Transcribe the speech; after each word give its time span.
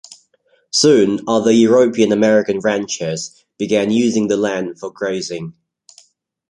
Soon 0.71 1.19
other 1.27 1.51
European-American 1.51 2.57
ranchers 2.61 3.43
began 3.59 3.91
using 3.91 4.29
the 4.29 4.35
land 4.35 4.79
for 4.79 4.89
grazing. 4.91 5.53